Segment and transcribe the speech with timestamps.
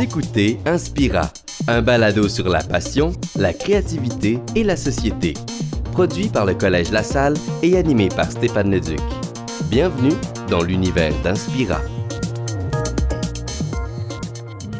[0.00, 1.28] Écoutez Inspira,
[1.66, 5.34] un balado sur la passion, la créativité et la société.
[5.90, 7.34] Produit par le Collège La Salle
[7.64, 9.00] et animé par Stéphane Leduc.
[9.68, 10.14] Bienvenue
[10.48, 11.80] dans l'univers d'Inspira.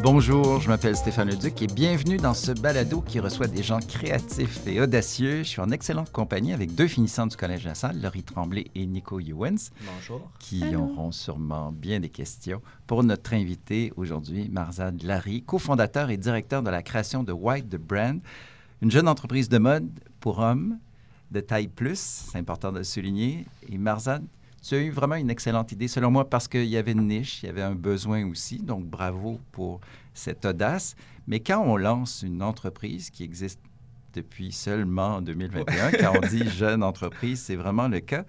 [0.01, 4.65] Bonjour, je m'appelle Stéphane Leduc et bienvenue dans ce balado qui reçoit des gens créatifs
[4.65, 5.39] et audacieux.
[5.39, 8.85] Je suis en excellente compagnie avec deux finissants du Collège La Salle, Laurie Tremblay et
[8.85, 9.71] Nico Ewens.
[9.95, 10.31] Bonjour.
[10.39, 16.63] Qui auront sûrement bien des questions pour notre invité aujourd'hui, Marzad Larry, cofondateur et directeur
[16.63, 18.21] de la création de White the Brand,
[18.81, 19.89] une jeune entreprise de mode
[20.21, 20.77] pour hommes
[21.31, 21.99] de taille plus,
[22.31, 23.45] c'est important de le souligner.
[23.69, 24.23] Et Marzad,
[24.61, 27.43] tu as eu vraiment une excellente idée, selon moi, parce qu'il y avait une niche,
[27.43, 28.59] il y avait un besoin aussi.
[28.59, 29.79] Donc, bravo pour
[30.13, 30.95] cette audace.
[31.27, 33.59] Mais quand on lance une entreprise qui existe
[34.13, 38.25] depuis seulement en 2021, quand on dit jeune entreprise, c'est vraiment le cas.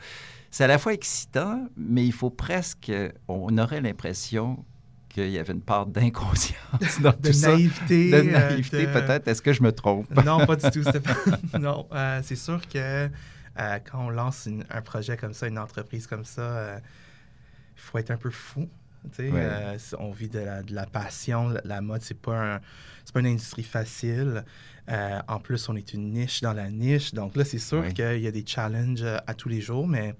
[0.50, 2.92] C'est à la fois excitant, mais il faut presque,
[3.28, 4.64] on aurait l'impression
[5.08, 8.16] qu'il y avait une part d'inconscience dans de tout naïveté, ça.
[8.18, 9.28] euh, De naïveté, de- peut-être.
[9.28, 10.06] Est-ce que je me trompe?
[10.24, 11.38] Non, pas du tout, Stéphane.
[11.60, 13.08] non, euh, c'est sûr que
[13.58, 16.78] euh, quand on lance une- un projet comme ça, une entreprise comme ça, euh,
[17.76, 18.68] il faut être un peu fou.
[19.18, 19.30] Ouais.
[19.32, 21.48] Euh, on vit de la, de la passion.
[21.48, 22.60] La, la mode, c'est pas un-
[23.12, 24.44] pas une industrie facile.
[24.88, 27.12] Euh, en plus, on est une niche dans la niche.
[27.14, 27.92] Donc là, c'est sûr Ouais.
[27.94, 30.14] qu'il y a des challenges euh, à tous les jours, mais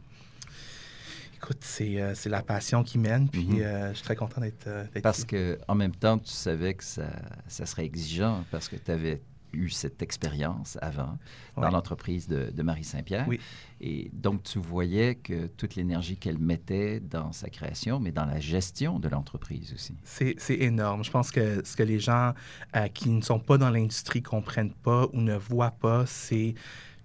[1.37, 3.29] écoute, c'est euh, la passion qui mène.
[3.29, 3.61] Puis Mhm.
[3.63, 5.27] euh, je suis très content d'être euh, d'être Parce ici.
[5.27, 7.09] que en même temps, tu savais que ça,
[7.49, 9.21] ça serait exigeant parce que tu avais
[9.53, 11.19] eu cette expérience avant
[11.57, 13.27] dans l'entreprise de, de Marie Saint-Pierre.
[13.29, 13.41] Oui.
[13.81, 18.41] Et donc, tu voyais que toute l'énergie qu'elle mettait dans sa création, mais dans la
[18.41, 19.95] gestion de l'entreprise aussi.
[20.05, 21.05] C'est c'est énorme.
[21.05, 22.35] Je pense que ce que les gens
[22.77, 26.55] euh, qui ne sont pas dans l'industrie comprennent pas ou ne voient pas, c'est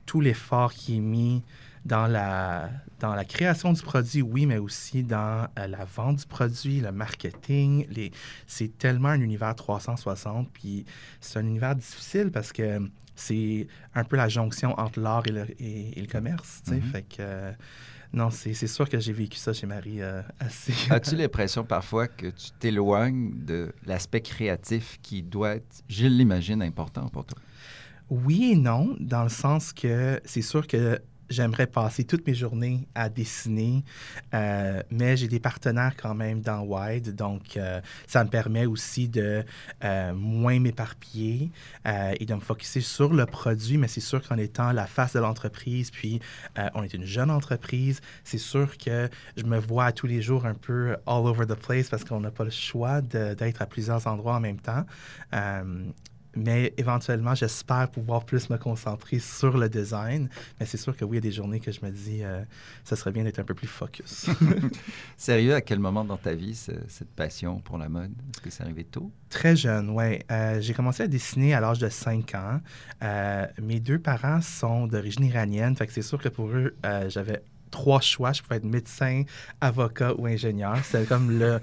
[0.06, 1.44] tout l'effort qui est mis
[1.86, 2.69] dans la,
[3.00, 6.91] dans la création du produit, oui, mais aussi dans euh, la vente du produit, le
[6.91, 7.86] marketing.
[7.89, 8.11] Les...
[8.47, 10.86] C'est tellement un univers 360, puis
[11.22, 12.80] c'est un univers difficile parce que
[13.16, 16.62] c'est un peu la jonction entre l'art et le, et, et le commerce.
[16.66, 16.78] tu sais.
[16.78, 16.81] Mhm.
[16.81, 17.51] Fait que, euh,
[18.13, 20.74] non, c'est c'est sûr que j'ai vécu ça chez Marie euh, assez.
[20.90, 27.07] As-tu l'impression parfois que tu t'éloignes de l'aspect créatif qui doit être, je l'imagine, important
[27.09, 27.38] pour toi?
[28.09, 31.00] Oui et non, dans le sens que c'est sûr que
[31.30, 33.84] j'aimerais passer toutes mes journées à dessiner,
[34.34, 39.09] euh, mais j'ai des partenaires quand même dans Wide, donc euh, ça me permet aussi
[39.09, 39.44] de
[39.84, 41.52] euh, moins m'éparpiller
[42.19, 45.19] et de me focuser sur le produit, mais c'est sûr qu'en étant la face de
[45.19, 46.19] l'entreprise, puis
[46.74, 50.53] on est une jeune entreprise, c'est sûr que je me vois tous les jours un
[50.53, 54.36] peu all over the place parce qu'on n'a pas le choix d'être à plusieurs endroits
[54.36, 54.86] en même temps.
[56.38, 60.29] Euh, mais éventuellement, j'espère pouvoir plus me concentrer sur le design.
[60.59, 62.41] Mais c'est sûr que oui, il y a des journées que je me dis, euh,
[62.84, 64.28] ça serait bien d'être un peu plus focus.
[65.18, 68.12] Sérieux, à quel moment dans ta vie ce- cette passion pour la mode?
[68.34, 69.12] Est-ce que c'est arrivé tôt?
[69.29, 70.19] Très jeune, oui.
[70.59, 72.62] j'ai commencé à dessiner à l'âge de 5 ans.
[73.03, 77.09] Euh, mes deux parents sont d'origine iranienne, fait que c'est sûr que pour eux, euh,
[77.09, 77.41] j'avais
[77.72, 78.31] trois choix.
[78.34, 79.24] Je pouvais être médecin,
[79.62, 80.78] avocat ou ingénieur.
[80.84, 81.59] C'était comme le,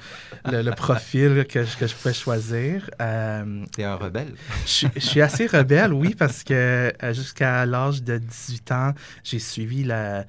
[0.51, 2.91] le, le profil que, je- que je pouvais choisir.
[3.01, 4.35] Euh, T'es un rebelle?
[4.65, 8.93] Je, suis- je suis assez rebelle, oui, parce que euh, jusqu'à l'âge de 18 ans,
[9.25, 10.25] j'ai suivi la-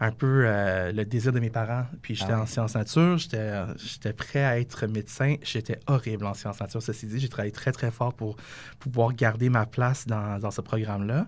[0.00, 1.84] un peu euh, le désir de mes parents.
[2.02, 2.42] Puis j'étais Ah ouais.
[2.42, 5.34] en sciences nature, j'étais prêt à être médecin.
[5.42, 6.80] J'étais horrible en sciences nature.
[6.80, 8.36] Ceci dit, j'ai travaillé très, très fort pour
[8.78, 11.26] pouvoir garder ma place dans, dans ce programme-là.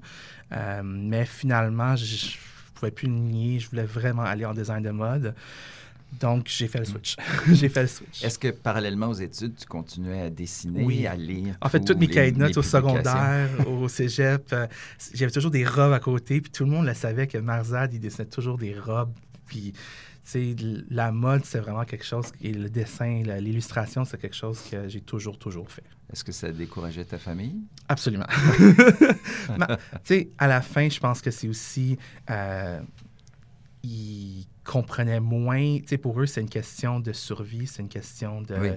[0.53, 2.37] Euh, mais finalement, je
[2.81, 3.59] pouvais plus le nier.
[3.61, 5.35] Je voulais vraiment aller en design de mode.
[6.19, 7.17] Donc, j'ai fait le switch.
[7.53, 8.25] j'ai fait le switch.
[8.25, 11.07] Est-ce que parallèlement aux études, tu continuais à dessiner, Oui.
[11.07, 11.57] à lire?
[11.61, 14.67] En fait, toutes mes cahiers de notes au secondaire, au cégep, euh,
[15.15, 18.01] j'avais toujours des robes à côté, puis tout le monde le savait que Marzad, il
[18.01, 19.13] dessinait toujours des robes,
[19.51, 19.79] puis tu
[20.23, 24.61] sais, l- la mode, c'est vraiment quelque chose, et le dessin, l'illustration, c'est quelque chose
[24.71, 25.83] que j'ai toujours, toujours fait.
[26.13, 27.57] Est-ce que ça décourageait ta famille?
[27.89, 28.27] Absolument.
[29.49, 29.67] Tu
[30.05, 31.99] sais, à la fin, je pense que c'est aussi.
[32.31, 32.81] euh,
[33.83, 35.79] ils comprenaient moins.
[35.81, 38.69] Tu sais, pour eux, c'est une question de survie, c'est une question de, Oui.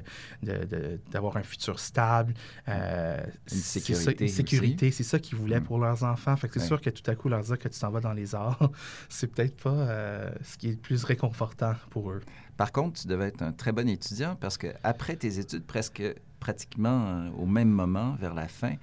[0.42, 2.34] de- de- d'avoir un futur stable.
[2.68, 5.66] euh, Une c'est ça, sécurité une sécurité, c'est ça qu'ils voulaient Mm.
[5.66, 6.36] pour leurs enfants.
[6.36, 8.14] Fait que c'est sûr que tout à coup, leur dire que tu t'en vas dans
[8.14, 8.58] les arts,
[9.10, 12.22] c'est peut-être pas euh, ce qui est le plus réconfortant pour eux.
[12.58, 16.02] Par contre, tu devais être un très bon étudiant parce que après tes études, presque
[16.40, 18.74] pratiquement euh, au même moment, vers la fin,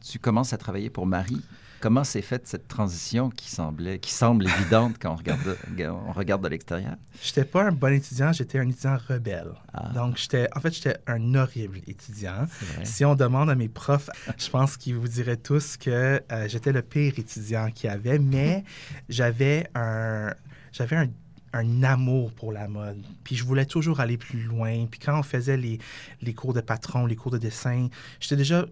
[0.00, 1.42] tu commences à travailler pour Marie.
[1.80, 5.40] Comment s'est faite cette transition qui semblait, qui semble évidente quand on regarde,
[5.76, 6.96] de- on regarde de l'extérieur?
[7.22, 9.52] J'étais pas un bon étudiant, j'étais un étudiant rebelle.
[9.72, 9.88] Ah.
[9.94, 12.46] Donc, j'étais, en fait, j'étais un horrible étudiant.
[12.84, 16.72] Si on demande à mes profs, je pense qu'ils vous diraient tous que euh, j'étais
[16.72, 18.62] le pire étudiant qu'il y avait, mais
[19.08, 20.34] j'avais un,
[20.72, 21.08] j'avais un,
[21.54, 23.02] un amour pour la mode.
[23.24, 24.86] Puis je voulais toujours aller plus loin.
[24.90, 25.78] Puis quand on faisait les,
[26.20, 27.88] les cours de patron, les cours de dessin,
[28.20, 28.66] j'étais déjà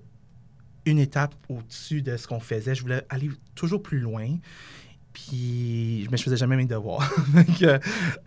[0.90, 2.74] une étape au-dessus de ce qu'on faisait.
[2.74, 4.28] Je voulais aller toujours plus loin.
[5.26, 7.10] Puis, je faisais jamais mes devoirs.
[7.34, 7.78] Donc, euh,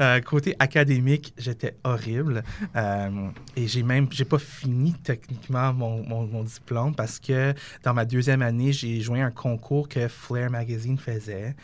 [0.01, 2.43] euh, côté académique, j'étais horrible.
[2.75, 7.53] Euh, et j'ai même, j'ai pas fini techniquement mon, mon, mon, diplôme parce que
[7.83, 11.55] dans ma deuxième année, j'ai joué un concours que Flair Magazine faisait.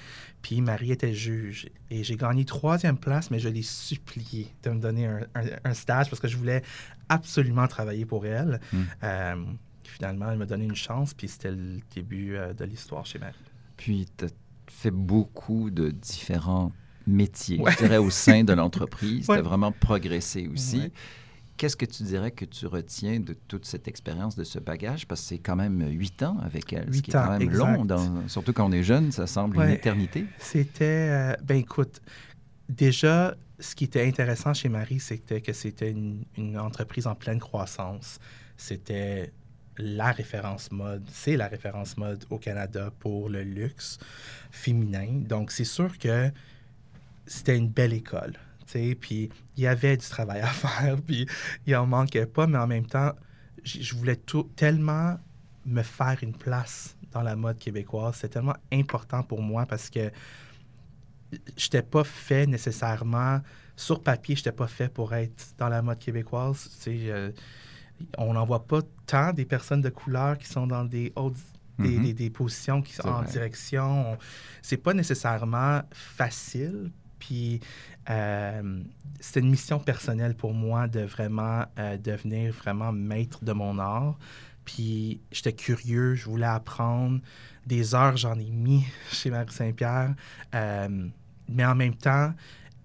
[0.42, 1.68] Puis Marie était juge.
[1.90, 5.74] Et j'ai gagné troisième place, mais je l'ai supplié de me donner un, un, un,
[5.74, 6.62] stage parce que je voulais
[7.10, 8.62] absolument travailler pour elle.
[8.72, 9.58] Mm.
[9.90, 13.36] Finalement, elle m'a donné une chance, puis c'était le début de l'histoire chez Marie.
[13.76, 14.08] Puis,
[14.70, 16.72] fait beaucoup de différents
[17.06, 17.72] métiers, ouais.
[17.72, 19.28] je dirais, au sein de l'entreprise.
[19.30, 19.38] ouais.
[19.38, 20.80] Tu as vraiment progressé aussi.
[20.80, 20.92] Ouais.
[21.56, 25.08] Qu'est-ce que tu dirais que tu retiens de toute cette expérience, de ce bagage?
[25.08, 27.78] Parce que c'est quand même huit ans avec elle, ce qui est quand même exact.
[27.78, 27.86] long.
[27.86, 30.26] Dans, surtout quand on est jeune, ça semble une éternité.
[30.38, 31.10] C'était...
[31.10, 32.02] Euh, ben écoute,
[32.70, 37.40] déjà, ce qui était intéressant chez Marie, c'était que c'était une, une entreprise en pleine
[37.40, 38.20] croissance.
[38.56, 39.32] C'était
[39.78, 44.00] la référence mode, c'est la référence mode au Canada pour le luxe
[44.52, 45.08] féminin.
[45.22, 46.32] Donc, c'est sûr que
[47.26, 48.34] c'était une belle école.
[49.00, 51.28] Puis, il y avait du travail à faire, puis
[51.66, 53.14] il en manquait pas, mais en même temps,
[53.64, 55.18] je voulais tout, tellement
[55.66, 58.16] me faire une place dans la mode québécoise.
[58.16, 60.12] C'était tellement important pour moi parce que
[61.32, 63.42] je n'étais pas fait nécessairement,
[63.76, 66.70] sur papier, je n'étais pas fait pour être dans la mode québécoise.
[66.88, 67.32] Euh,
[68.18, 71.38] on n'en voit pas tant des personnes de couleur qui sont dans des hautes
[71.80, 72.04] des, mm -hmm.
[72.06, 73.32] des, des, positions qui sont en vrai.
[73.32, 74.18] direction.
[74.62, 76.92] C'est pas nécessairement facile.
[77.20, 77.60] Puis
[78.10, 78.84] euh,
[79.20, 84.18] c'était une mission personnelle pour moi de vraiment euh, devenir vraiment maître de mon art.
[84.66, 87.20] Puis j'étais curieux, je voulais apprendre.
[87.66, 90.16] Des heures, j'en ai mis chez Marie Saint-Pierre.
[90.56, 91.08] Euh,
[91.50, 92.34] mais en même temps,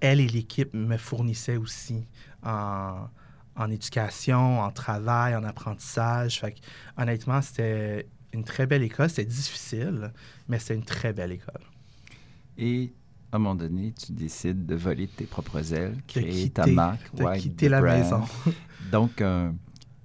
[0.00, 2.06] elle et l'équipe me fournissaient aussi
[2.42, 3.08] en,
[3.56, 6.40] en éducation, en travail, en apprentissage.
[6.40, 6.58] Fait que,
[6.96, 9.10] honnêtement, c'était une très belle école.
[9.10, 10.12] C'était difficile,
[10.48, 11.60] mais c'était une très belle école.
[12.58, 12.92] Et
[13.30, 17.14] à un moment donné, tu décides de voler tes propres ailes, créer quitter, ta marque,
[17.14, 17.98] de White quitter la brand.
[17.98, 18.22] maison.
[18.92, 19.54] Donc, un,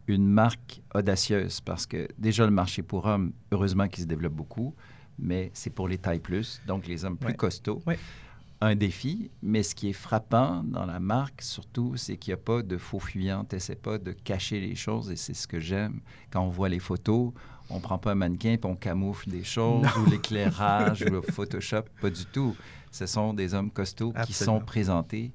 [0.08, 4.74] une marque audacieuse parce que déjà le marché pour hommes, heureusement qu'il se développe beaucoup,
[5.20, 7.36] mais c'est pour les tailles plus, donc les hommes plus ouais.
[7.36, 7.82] costauds.
[7.88, 7.98] Ouais
[8.60, 12.44] un défi, mais ce qui est frappant dans la marque, surtout, c'est qu'il n'y a
[12.44, 13.46] pas de faux fuyant.
[13.46, 16.00] Tu n'essaies pas de cacher les choses et c'est ce que j'aime.
[16.32, 17.34] Quand on voit les photos,
[17.70, 20.02] on ne prend pas un mannequin et on camoufle des choses non.
[20.02, 21.84] ou l'éclairage ou le Photoshop.
[22.02, 22.56] Pas du tout.
[22.92, 24.26] Ce sont des hommes costauds Absolument.
[24.26, 25.32] qui sont présentés.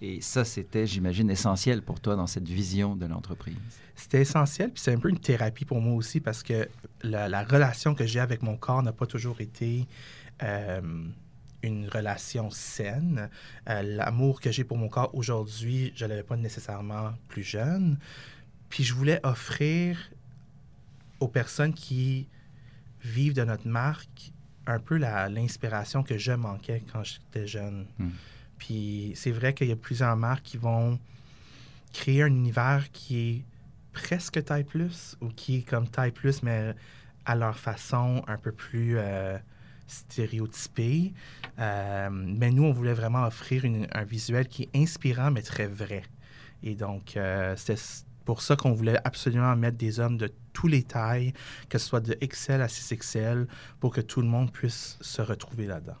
[0.00, 3.54] Et ça, c'était, j'imagine, essentiel pour toi dans cette vision de l'entreprise.
[3.94, 6.68] C'était essentiel, puis c'est un peu une thérapie pour moi aussi parce que
[7.02, 9.86] la, la relation que j'ai avec mon corps n'a pas toujours été...
[10.42, 10.80] Euh,
[11.64, 13.30] une relation saine.
[13.68, 17.98] Euh, L'amour que j'ai pour mon corps aujourd'hui, je ne l'avais pas nécessairement plus jeune.
[18.68, 19.98] Puis je voulais offrir
[21.20, 22.28] aux personnes qui
[23.02, 24.32] vivent de notre marque
[24.66, 27.86] un peu l'inspiration que je manquais quand j'étais jeune.
[27.98, 28.08] Mm.
[28.58, 30.98] Puis c'est vrai qu'il y a plusieurs marques qui vont
[31.92, 33.44] créer un univers qui est
[33.92, 36.74] presque taille plus ou qui est comme taille plus, mais
[37.24, 39.38] à leur façon un peu plus euh,
[39.86, 41.12] stéréotypé.
[41.58, 45.66] Euh, mais nous, on voulait vraiment offrir une, un visuel qui est inspirant, mais très
[45.66, 46.02] vrai.
[46.62, 47.80] Et donc, euh, c'était
[48.24, 51.32] pour ça qu'on voulait absolument mettre des hommes de tous les tailles,
[51.68, 53.46] que ce soit de XL à 6XL,
[53.80, 55.96] pour que tout le monde puisse se retrouver là-dedans.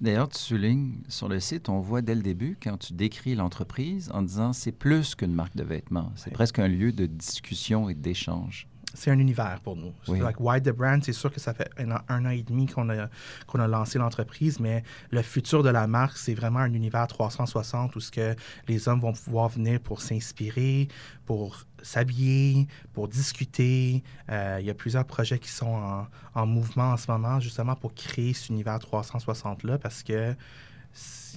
[0.00, 4.10] D'ailleurs, tu soulignes sur le site, on voit dès le début, quand tu décris l'entreprise,
[4.12, 6.34] en disant c'est plus qu'une marque de vêtements, c'est oui.
[6.34, 9.92] presque un lieu de discussion et d'échange c'est un univers pour nous.
[10.08, 10.20] Oui.
[10.20, 12.66] Like Wide the Brand, c'est sûr que ça fait un an, un an et demi
[12.66, 13.08] qu'on a,
[13.46, 17.94] qu'on a lancé l'entreprise, mais le futur de la marque, c'est vraiment un univers 360
[17.96, 18.34] où ce que
[18.68, 20.88] les hommes vont pouvoir venir pour s'inspirer,
[21.26, 24.02] pour s'habiller, pour discuter.
[24.30, 27.76] Euh, il y a plusieurs projets qui sont en, en, mouvement en ce moment, justement
[27.76, 30.36] pour créer cet univers 360-là, parce qu'il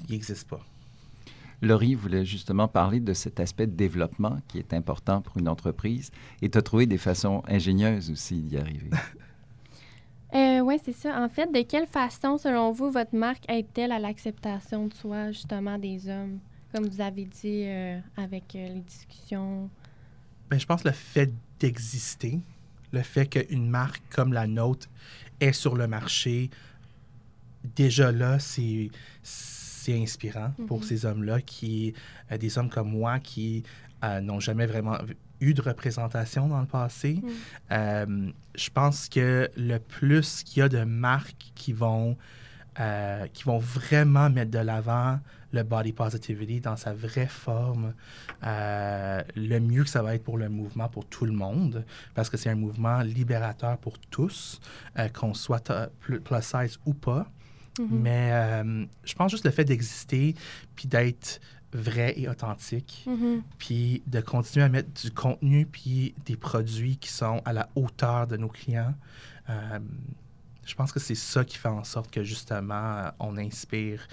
[0.09, 0.61] n'existe pas.
[1.61, 6.11] Laurie voulait justement parler de cet aspect de développement qui est important pour une entreprise
[6.41, 8.89] et tu as trouvé des façons ingénieuses aussi d'y arriver.
[10.35, 11.19] euh, oui, c'est ça.
[11.19, 15.79] En fait, de quelle façon, selon vous, votre marque aide-t-elle à l'acceptation de soi, justement,
[15.79, 16.39] des hommes,
[16.73, 19.69] comme vous avez dit euh, avec euh, les discussions?
[20.49, 22.39] Bien, je pense le fait d'exister,
[22.91, 24.87] le fait qu'une marque comme la nôtre
[25.39, 26.51] est sur le marché,
[27.75, 28.91] déjà là, c'est
[29.95, 30.65] inspirant mm -hmm.
[30.65, 31.93] pour ces hommes-là, qui
[32.31, 33.63] euh, des hommes comme moi qui
[34.03, 34.97] euh, n'ont jamais vraiment
[35.39, 37.13] eu de représentation dans le passé.
[37.15, 37.29] Mm.
[37.71, 42.17] Euh, je pense que le plus qu'il y a de marques qui vont,
[43.33, 45.19] qui vont vraiment mettre de l'avant
[45.51, 47.95] le body positivity dans sa vraie forme,
[48.43, 52.29] euh, le mieux que ça va être pour le mouvement, pour tout le monde, parce
[52.29, 54.59] que c'est un mouvement libérateur pour tous,
[55.15, 57.25] qu'on soit plus size ou pas.
[57.79, 57.87] Mm-hmm.
[57.91, 60.35] Mais euh, je pense juste le fait d'exister,
[60.75, 61.39] puis d'être
[61.73, 63.41] vrai et authentique, mm-hmm.
[63.57, 68.27] puis de continuer à mettre du contenu, puis des produits qui sont à la hauteur
[68.27, 68.93] de nos clients.
[70.65, 74.07] je pense que c'est ça qui fait en sorte que justement, on inspire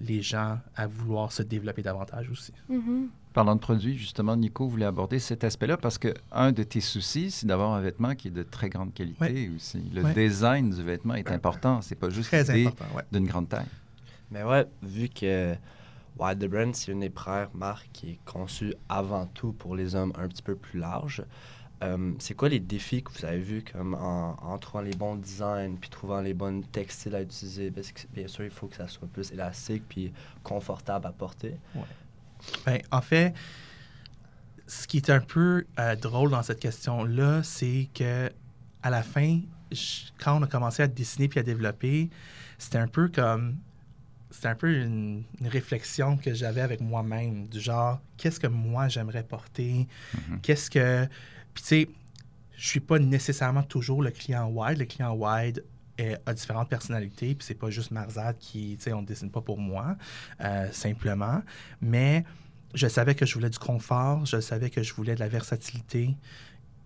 [0.00, 2.52] les gens à vouloir se développer davantage aussi.
[2.70, 3.06] Mm-hmm.
[3.32, 7.30] Parlant de produits, justement, Nico voulait aborder cet aspect-là parce que un de tes soucis,
[7.30, 9.82] c'est d'avoir un vêtement qui est de très grande qualité aussi.
[9.92, 11.82] Le design du vêtement est important.
[11.82, 12.70] C'est pas juste l'idée
[13.12, 13.66] d'une grande taille.
[14.30, 15.54] Mais ouais, vu que
[16.18, 20.12] Wild Brand, c'est une des premières marques qui est conçue avant tout pour les hommes
[20.16, 21.22] un petit peu plus larges.
[21.84, 25.76] Euh, c'est quoi les défis que vous avez vus comme en, trouvant les bons designs
[25.80, 27.70] puis trouvant les bonnes textiles à utiliser?
[27.70, 31.54] Parce que bien sûr, il faut que ça soit plus élastique puis confortable à porter.
[32.66, 33.34] Ben, en fait,
[34.66, 38.30] ce qui est un peu euh, drôle dans cette question-là, c'est que
[38.82, 39.40] à la fin,
[40.22, 42.10] quand on a commencé à dessiner puis à développer,
[42.58, 43.56] c'était un peu comme
[44.30, 49.22] c'était un peu une, réflexion que j'avais avec moi-même, du genre, qu'est-ce que moi j'aimerais
[49.22, 49.88] porter?
[50.14, 50.40] Mm-hmm.
[50.42, 51.08] Qu'est-ce que
[51.54, 51.88] puis, tu sais,
[52.56, 54.78] je suis pas nécessairement toujours le client wide.
[54.78, 55.64] Le client wide
[56.26, 59.40] a différentes personnalités, puis c'est pas juste Marzad qui, tu sais, on ne dessine pas
[59.40, 59.96] pour moi,
[60.40, 61.42] euh, simplement.
[61.80, 62.24] Mais
[62.74, 66.16] je savais que je voulais du confort, je savais que je voulais de la versatilité.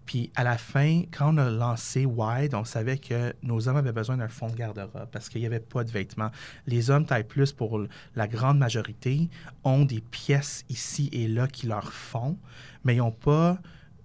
[0.07, 3.92] Puis à la fin, quand on a lancé Wide, on savait que nos hommes avaient
[3.92, 6.31] besoin d'un fond de garde-robe parce qu'il n'y avait pas de vêtements.
[6.66, 7.81] Les hommes taille plus, pour
[8.16, 9.28] la grande majorité,
[9.62, 12.37] ont des pièces ici et là qui leur font,
[12.85, 13.59] mais ils n'ont pas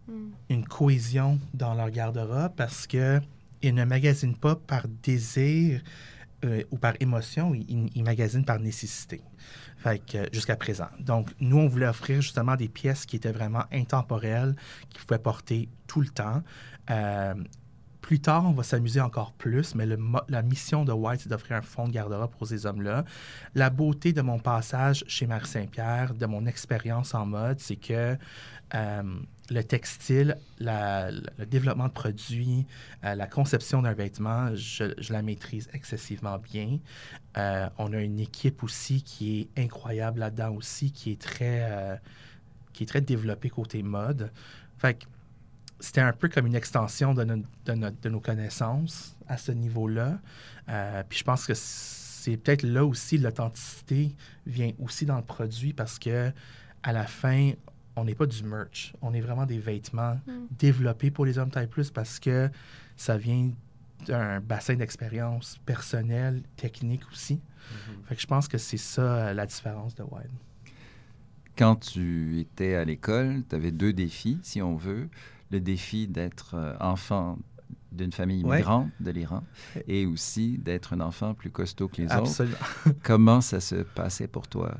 [0.07, 0.29] Mm.
[0.49, 2.87] une cohésion dans leur garde-robe parce
[3.61, 5.81] qu'ils ne magasinent pas par désir
[6.45, 9.21] euh, ou par émotion, ils, magasinent par nécessité.
[10.05, 10.89] Que jusqu'à présent.
[10.99, 14.53] Donc, nous, on voulait offrir justement des pièces qui étaient vraiment intemporelles,
[14.89, 16.43] qui pouvaient porter tout le temps.
[16.89, 17.33] Euh,
[18.01, 19.85] plus tard, on va s'amuser encore plus, mais
[20.29, 23.03] la mission de White, c'est d'offrir un fond de garde-robe pour ces hommes-là.
[23.53, 28.17] La beauté de mon passage chez Marie Saint-Pierre, de mon expérience en mode, c'est que
[28.75, 29.19] euh,
[29.49, 32.65] le textile, le développement de produits,
[33.05, 36.79] euh, la conception d'un vêtement, je, la maîtrise excessivement bien.
[37.37, 41.99] Euh, on a une équipe aussi qui est incroyable là-dedans aussi, qui est très,
[42.73, 44.31] qui est très développée côté mode.
[44.77, 44.99] Fait
[45.79, 50.19] c'était un peu comme une extension de, nos connaissances à ce niveau-là.
[51.07, 54.13] puis je pense que c'est peut-être là aussi l'authenticité
[54.45, 56.33] vient aussi dans le produit parce que
[56.83, 57.51] à la fin,
[57.97, 58.93] on n'est pas du merch.
[59.01, 60.47] On est vraiment des vêtements mm.
[60.51, 62.49] développés pour les hommes taille plus parce que
[62.95, 63.51] ça vient
[64.05, 67.35] d'un bassin d'expérience personnel, technique aussi.
[67.35, 68.05] Mm-hmm.
[68.05, 70.31] Fait que je pense que c'est ça euh, la différence de Wild.
[71.57, 75.09] Quand tu étais à l'école, tu avais deux défis, si on veut.
[75.49, 77.39] Le défi d'être euh, enfant
[77.91, 79.43] d'une famille immigrante de l'Iran
[79.87, 82.57] et aussi d'être un enfant plus costaud que les Absolument.
[82.85, 82.95] autres.
[83.01, 84.77] Comment ça se passait pour toi?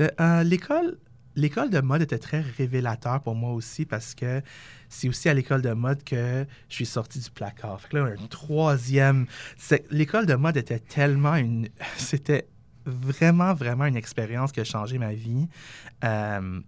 [0.00, 0.98] Euh, l'école,
[1.36, 4.42] l'école de mode était très révélateur pour moi aussi parce que
[4.88, 7.80] c'est aussi à l'école de mode que je suis sorti du placard.
[7.80, 9.26] Fait que là, un troisième.
[9.90, 11.68] L'école de mode était tellement une.
[11.96, 12.48] C'était
[12.86, 15.48] vraiment, vraiment une expérience qui a changé ma vie
[16.04, 16.60] euh,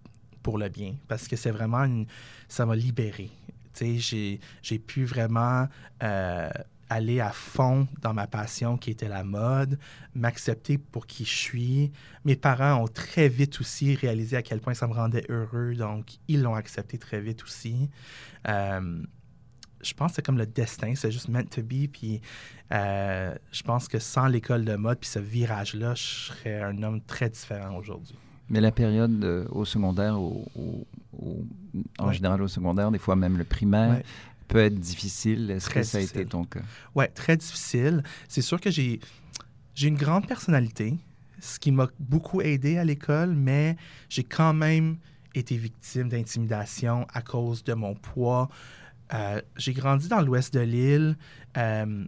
[0.42, 2.06] pour le bien parce que c'est vraiment une.
[2.48, 3.30] Ça m'a libéré.
[3.74, 5.68] Tu sais, j'ai pu vraiment.
[6.02, 6.50] Euh,
[6.90, 9.78] aller à fond dans ma passion qui était la mode,
[10.14, 11.92] m'accepter pour qui je suis.
[12.24, 16.18] Mes parents ont très vite aussi réalisé à quel point ça me rendait heureux, donc
[16.28, 17.90] ils l'ont accepté très vite aussi.
[18.48, 19.02] Euh,
[19.82, 21.88] je pense que c'est comme le destin, c'est juste meant to be.
[21.90, 22.20] Puis
[22.72, 27.00] euh, je pense que sans l'école de mode puis ce virage-là, je serais un homme
[27.00, 28.16] très différent aujourd'hui.
[28.50, 30.18] Mais la période euh, au secondaire,
[31.98, 34.00] en général au secondaire, des fois même le primaire,
[34.48, 35.50] peut être difficile.
[35.50, 36.60] Est-ce que ça a été ton cas?
[36.94, 38.02] Oui, très difficile.
[38.28, 38.98] C'est sûr que j'ai,
[39.74, 40.96] j'ai une grande personnalité,
[41.38, 43.76] ce qui m'a beaucoup aidé à l'école, mais
[44.08, 44.96] j'ai quand même
[45.34, 48.48] été victime d'intimidation à cause de mon poids.
[49.14, 51.16] Euh, j'ai grandi dans l'ouest de l'île.
[51.56, 52.04] Euh,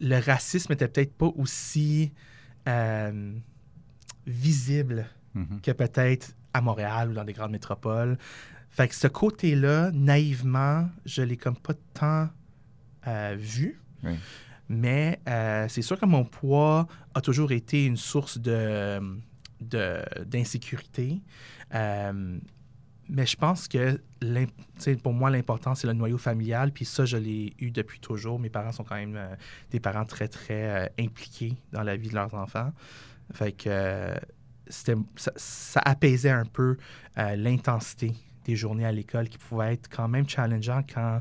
[0.00, 2.12] le racisme était peut-être pas aussi
[2.68, 3.32] euh,
[4.26, 5.60] visible mm-hmm.
[5.60, 8.18] que peut-être à Montréal ou dans des grandes métropoles.
[8.70, 12.28] Fait que ce côté-là, naïvement, je l'ai comme pas tant
[13.06, 13.80] euh, vu.
[14.68, 19.00] Mais euh, c'est sûr que mon poids a toujours été une source de,
[19.60, 21.20] d'insécurité.
[21.74, 22.38] Euh,
[23.08, 23.98] mais je pense que
[25.02, 26.70] pour moi, l'important, c'est le noyau familial.
[26.70, 28.38] Puis ça, je l'ai eu depuis toujours.
[28.38, 29.18] Mes parents sont quand même
[29.70, 32.72] des parents très, très impliqués dans la vie de leurs enfants.
[33.32, 34.14] Fait que
[34.68, 36.76] c'était, ça, ça apaisait un peu
[37.16, 38.12] l'intensité
[38.48, 41.20] des journées à l'école qui pouvaient être quand même challengeant quand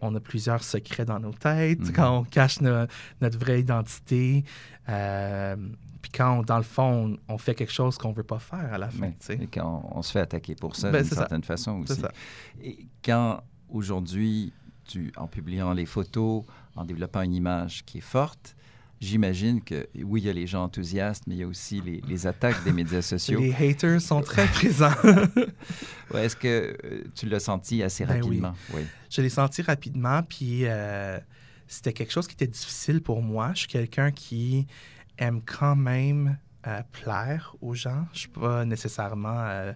[0.00, 1.92] on a plusieurs secrets dans nos têtes, Mhm.
[1.92, 2.86] quand on cache no-
[3.20, 4.44] notre vraie identité,
[4.88, 5.56] euh,
[6.02, 8.74] puis quand, on- dans le fond, on, on fait quelque chose qu'on veut pas faire
[8.74, 9.12] à la fin.
[9.20, 9.38] Sais.
[9.40, 11.16] Et quand on se fait attaquer pour ça Ben, d'une ça.
[11.16, 11.94] certaine façon aussi.
[12.00, 12.10] Ça.
[12.62, 13.40] Et quand
[13.70, 14.52] aujourd'hui,
[15.16, 16.42] en publiant les photos,
[16.76, 18.56] en développant une image qui est forte,
[19.00, 22.00] j'imagine que oui, il y a les gens enthousiastes, mais il y a aussi les,
[22.08, 23.40] les attaques des médias sociaux.
[23.40, 24.92] Les haters sont très présents.
[26.12, 28.20] Ouais, Est-ce que euh, tu l'as senti assez Ben oui.
[28.22, 28.54] rapidement?
[28.72, 28.82] Oui.
[29.10, 31.18] Je l'ai senti rapidement, puis euh,
[31.66, 33.50] c'était quelque chose qui était difficile pour moi.
[33.54, 34.66] Je suis quelqu'un qui
[35.18, 38.06] aime quand même euh, plaire aux gens.
[38.12, 39.72] Je suis pas nécessairement euh,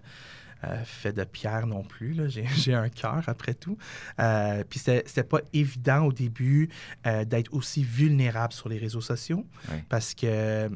[0.63, 2.17] euh, fait de pierre non plus.
[2.55, 3.77] J'ai un cœur, après tout.
[4.19, 6.69] Euh, puis c'était pas évident au début
[7.05, 9.45] euh, d'être aussi vulnérable sur les réseaux sociaux,
[9.87, 10.69] parce que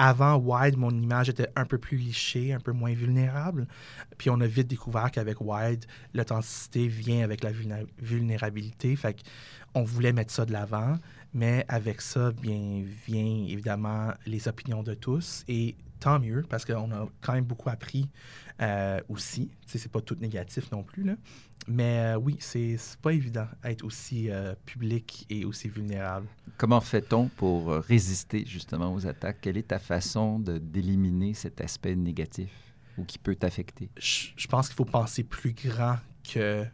[0.00, 3.66] avant Wide, mon image était un peu plus lichée, un peu moins vulnérable.
[4.16, 8.94] Puis on a vite découvert qu'avec Wide, l'authenticité vient avec la vulné- vulnérabilité.
[8.94, 9.16] Fait
[9.74, 10.96] qu'on voulait mettre ça de l'avant.
[11.34, 15.44] Mais avec ça, bien, vient évidemment les opinions de tous.
[15.48, 18.08] Et tant mieux, parce qu'on a quand même beaucoup appris
[18.60, 19.50] euh, aussi.
[19.66, 21.04] C'est pas tout négatif non plus.
[21.04, 21.14] Là.
[21.66, 26.26] Mais euh, oui, c'est pas évident être aussi euh, public et aussi vulnérable.
[26.56, 29.38] Comment fait-on pour euh, résister justement aux attaques?
[29.40, 32.50] Quelle est ta façon d'éliminer cet aspect négatif
[32.96, 33.90] ou qui peut t'affecter?
[33.98, 36.64] je, je pense qu'il faut penser plus grand que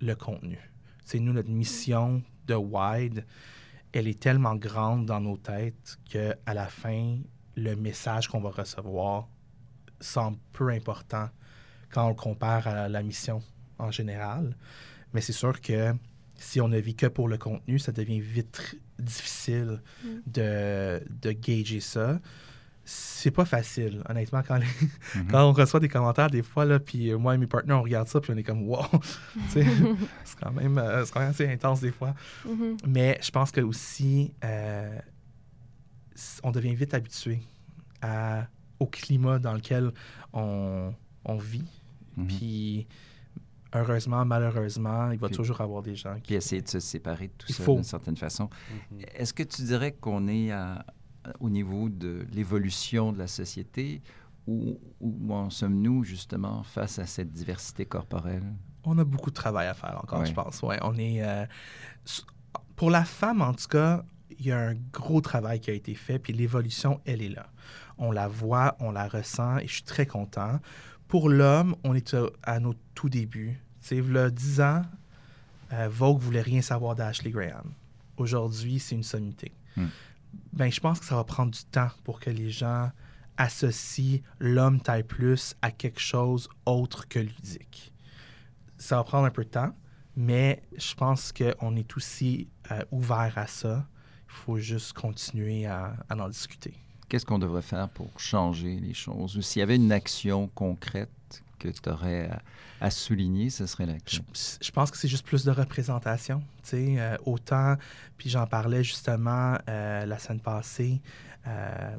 [0.00, 0.58] le contenu.
[1.04, 3.26] C'est nous, notre mission de Wide,
[3.92, 7.18] elle est tellement grande dans nos têtes que à la fin,
[7.54, 9.28] le message qu'on va recevoir
[10.00, 11.28] semble peu important
[11.90, 13.42] quand on le compare à la mission
[13.78, 14.56] en général.
[15.14, 15.94] Mais c'est sûr que
[16.36, 20.08] si on ne vit que pour le contenu, ça devient vite difficile Mm.
[20.26, 22.20] de, de gager ça.
[22.90, 24.66] C'est pas facile, honnêtement, quand, les-
[25.14, 25.26] Mhm.
[25.30, 27.82] quand on reçoit des commentaires des fois, là, puis euh, moi et mes partenaires, on
[27.82, 28.86] regarde ça, puis on est comme, wow,
[29.50, 29.66] c'est
[30.40, 32.14] quand, même, euh, c'est quand même assez intense des fois.
[32.46, 32.76] Mhm.
[32.86, 34.98] Mais je pense que aussi, euh,
[36.42, 37.40] on devient vite habitué
[38.02, 38.46] à-
[38.80, 39.92] au climat dans lequel
[40.32, 40.92] on,
[41.24, 41.64] on vit.
[42.16, 42.26] Mhm.
[42.26, 42.86] Puis,
[43.74, 46.22] heureusement, malheureusement, il va Puis- toujours avoir des gens qui.
[46.22, 47.74] Puis essayer de se séparer de tout Il ça faut.
[47.74, 48.48] d'une certaine façon.
[48.92, 49.00] Mhm.
[49.14, 50.84] Est-ce que tu dirais qu'on est à-
[51.40, 54.00] au niveau de l'évolution de la société
[54.46, 58.54] ou où en sommes-nous justement face à cette diversité corporelle?
[58.84, 60.26] On a beaucoup de travail à faire encore, Ouais.
[60.26, 60.62] je pense.
[60.62, 61.22] Ouais, on est.
[61.22, 61.44] euh,
[62.76, 64.04] pour la femme, en tout cas,
[64.38, 67.46] il y a un gros travail qui a été fait, puis l'évolution, elle est là.
[67.98, 70.60] On la voit, on la ressent, et je suis très content.
[71.08, 73.60] Pour l'homme, on est à, à nos tout débuts.
[73.80, 74.82] Tu sais, là, 10 ans,
[75.72, 77.72] euh, Vogue voulait rien savoir d'Ashley Graham.
[78.16, 79.52] Aujourd'hui, c'est une sommité.
[79.76, 79.86] Hmm.
[80.52, 82.90] Ben, je pense que ça va prendre du temps pour que les gens
[83.36, 87.92] associent l'homme taille plus à quelque chose autre que ludique
[88.78, 89.74] ça va prendre un peu de temps,
[90.16, 93.86] mais je pense qu'on est aussi euh, ouvert à ça.
[94.28, 96.74] Il faut juste continuer à, à en discuter.
[97.08, 99.36] Qu'est-ce qu'on devrait faire pour changer les choses?
[99.36, 101.08] Ou s'il y avait une action concrète
[101.58, 102.42] que tu aurais à,
[102.86, 104.20] à souligner, ce serait laquelle?
[104.60, 106.42] je pense que c'est juste plus de représentation.
[107.00, 107.76] euh, autant,
[108.16, 111.00] puis j'en parlais justement euh, la semaine passée,
[111.46, 111.96] euh,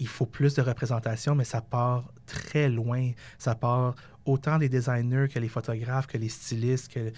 [0.00, 3.10] il faut plus de représentation, mais ça part très loin.
[3.38, 6.92] Ça part autant des designers que les photographes, que les stylistes.
[6.92, 7.12] Que,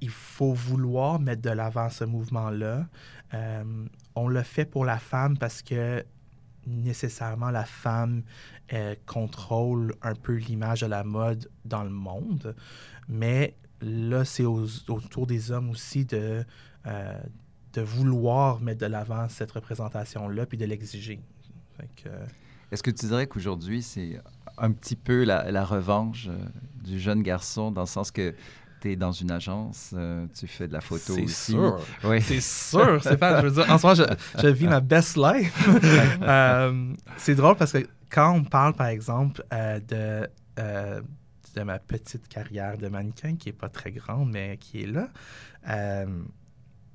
[0.00, 2.86] il- faut vouloir mettre de l'avant ce mouvement-là.
[3.34, 3.64] Euh,
[4.14, 6.04] on le fait pour la femme parce que
[6.66, 8.22] nécessairement la femme
[8.72, 12.54] euh, contrôle un peu l'image de la mode dans le monde.
[13.08, 16.44] Mais là, c'est autour des hommes aussi de,
[16.86, 17.18] euh,
[17.72, 21.20] de vouloir mettre de l'avant cette représentation-là puis de l'exiger.
[22.02, 22.26] Que, euh,
[22.72, 24.20] Est-ce que tu dirais qu'aujourd'hui, c'est
[24.58, 26.36] un petit peu la, la revanche euh,
[26.84, 28.34] du jeune garçon, dans le sens que
[28.80, 31.52] tu es dans une agence, euh, tu fais de la photo c'est aussi?
[31.52, 31.80] sûr.
[32.04, 32.20] Oui.
[32.22, 33.40] C'est sûr, Stéphane.
[33.42, 35.68] Je veux dire, en ce moment, je, je vis ma best life.
[36.22, 40.28] Euh, c'est drôle parce que quand on parle, par exemple, euh, de,
[41.54, 45.08] de ma petite carrière de mannequin, qui n'est pas très grande, mais qui est là,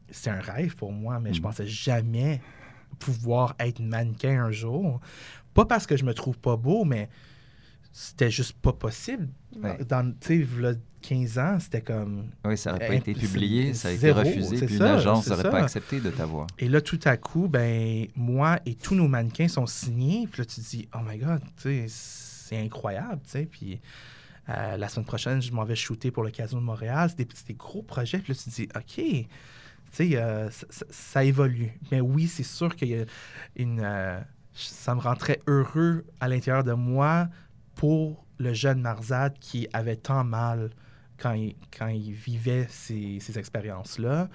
[0.09, 1.43] c'est un rêve pour moi, mais je Mhm.
[1.43, 2.41] pensais jamais
[2.99, 4.99] pouvoir être mannequin un jour.
[5.53, 7.09] Pas parce que je me trouve pas beau, mais
[7.91, 9.29] c'était juste pas possible.
[9.61, 9.77] Ouais.
[9.85, 12.31] Dans, tu sais, v'là 15 ans, c'était comme...
[12.43, 15.27] Oui, ça n'aurait pas été publié, ça a été zéro, refusé, puis ça, une agence
[15.27, 16.47] n'aurait pas accepté de t'avoir.
[16.57, 20.27] Et là, tout à coup, ben moi et tous nos mannequins sont signés.
[20.31, 23.45] Puis là, tu te dis, oh my God, tu sais, c'est incroyable, tu sais.
[23.45, 23.79] Puis
[24.49, 27.09] euh, la semaine prochaine, je m'en vais shooter pour le Casino de Montréal.
[27.09, 28.19] C'est des, des gros projets.
[28.19, 29.27] Puis là, tu te dis, OK,
[30.01, 31.71] euh, ça, évolue.
[31.91, 33.05] Mais oui, c'est sûr qu'il y a
[33.55, 34.19] une, euh,
[34.53, 37.29] ça me rend très heureux à l'intérieur de moi
[37.75, 40.71] pour le jeune Marzad qui avait tant mal
[41.17, 44.29] quand il, quand il vivait ces, ces expériences-là.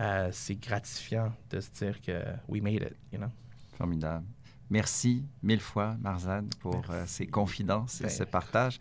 [0.00, 3.28] Euh, c'est gratifiant de se dire que we made it, you know?
[3.76, 4.24] Formidable.
[4.70, 8.78] Merci mille fois, Marzad, pour euh, ces confidences et Ben, ce partage.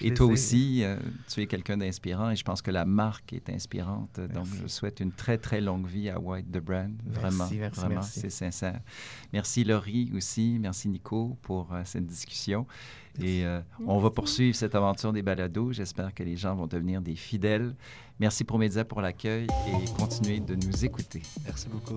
[0.00, 0.96] Et toi aussi, euh,
[1.28, 4.20] tu es quelqu'un d'inspirant et je pense que la marque est inspirante.
[4.34, 6.92] Donc, je souhaite une très, très longue vie à White the Brand.
[7.06, 8.20] Vraiment, Merci, merci, vraiment, merci.
[8.20, 8.80] c'est sincère.
[9.32, 10.58] Merci Laurie aussi.
[10.60, 12.66] Merci Nico pour euh, cette discussion.
[13.20, 15.72] Et euh, on va poursuivre cette aventure des balados.
[15.72, 17.74] J'espère que les gens vont devenir des fidèles.
[18.20, 21.22] Merci pour Média pour l'accueil et continuez de nous écouter.
[21.44, 21.96] Merci beaucoup.